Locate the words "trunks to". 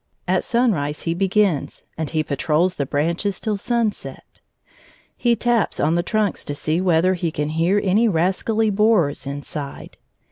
6.01-6.55